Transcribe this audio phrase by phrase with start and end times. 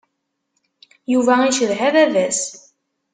[1.13, 2.41] Yuba icedha baba-s.